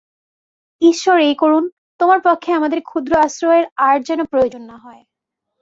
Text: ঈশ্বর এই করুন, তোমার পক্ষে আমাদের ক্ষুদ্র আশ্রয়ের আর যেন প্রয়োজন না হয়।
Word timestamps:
ঈশ্বর 0.81 1.17
এই 1.19 1.35
করুন, 1.35 1.63
তোমার 1.99 2.19
পক্ষে 2.23 2.51
আমাদের 2.53 2.79
ক্ষুদ্র 2.81 3.13
আশ্রয়ের 3.17 3.65
আর 3.81 3.97
যেন 4.03 4.19
প্রয়োজন 4.25 4.61
না 4.61 4.77
হয়। 4.77 5.01